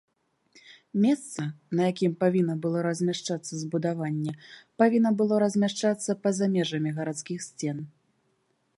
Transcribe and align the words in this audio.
Месца, 1.03 1.43
на 1.79 1.89
якім 1.91 2.15
павінна 2.23 2.55
было 2.63 2.77
размяшчацца 2.87 3.53
збудаванне, 3.65 4.33
павінна 4.83 5.11
было 5.23 5.35
размяшчацца 5.47 6.19
па-за 6.27 6.45
межамі 6.57 6.89
гарадскіх 7.01 7.39
сцен. 7.53 7.77